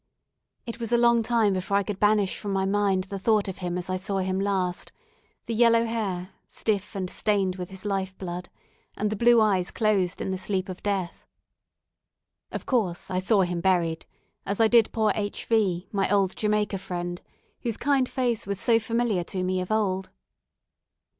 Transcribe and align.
It 0.65 0.79
was 0.79 0.91
a 0.91 0.97
long 0.97 1.21
time 1.21 1.53
before 1.53 1.77
I 1.77 1.83
could 1.83 1.99
banish 1.99 2.35
from 2.35 2.51
my 2.51 2.65
mind 2.65 3.03
the 3.03 3.19
thought 3.19 3.47
of 3.47 3.59
him 3.59 3.77
as 3.77 3.87
I 3.87 3.97
saw 3.97 4.17
him 4.17 4.39
last, 4.39 4.91
the 5.45 5.53
yellow 5.53 5.85
hair, 5.85 6.31
stiff 6.47 6.95
and 6.95 7.07
stained 7.07 7.57
with 7.57 7.69
his 7.69 7.85
life 7.85 8.17
blood, 8.17 8.49
and 8.97 9.11
the 9.11 9.15
blue 9.15 9.39
eyes 9.39 9.69
closed 9.69 10.19
in 10.19 10.31
the 10.31 10.39
sleep 10.39 10.69
of 10.69 10.81
death. 10.81 11.27
Of 12.51 12.65
course, 12.65 13.11
I 13.11 13.19
saw 13.19 13.41
him 13.43 13.61
buried, 13.61 14.07
as 14.43 14.59
I 14.59 14.67
did 14.67 14.91
poor 14.91 15.11
H 15.13 15.45
V, 15.45 15.87
my 15.91 16.09
old 16.11 16.35
Jamaica 16.35 16.79
friend, 16.79 17.21
whose 17.59 17.77
kind 17.77 18.09
face 18.09 18.47
was 18.47 18.59
so 18.59 18.79
familiar 18.79 19.23
to 19.25 19.43
me 19.43 19.61
of 19.61 19.71
old. 19.71 20.09